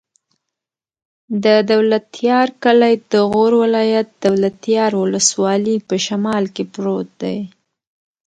د 1.43 1.45
دولتيار 1.71 2.47
کلی 2.63 2.93
د 3.11 3.13
غور 3.31 3.51
ولایت، 3.63 4.07
دولتيار 4.27 4.91
ولسوالي 5.03 5.75
په 5.87 5.95
شمال 6.05 6.43
کې 6.55 6.63
پروت 6.73 7.09
دی. 7.21 7.37